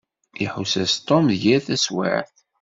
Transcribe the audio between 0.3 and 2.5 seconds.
Iḥuss-as Tom d yir taswiɛt.